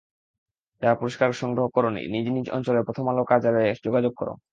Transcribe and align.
যারা 0.81 0.95
পুরস্কার 0.95 1.29
সংগ্রহ 1.41 1.65
করোনি, 1.75 2.01
নিজ 2.13 2.25
নিজ 2.35 2.47
অঞ্চলে 2.49 2.79
প্রথম 2.83 3.05
আলো 3.07 3.23
কার্যালয়ে 3.29 3.69
যোগাযোগ 3.85 4.13
করো। 4.17 4.33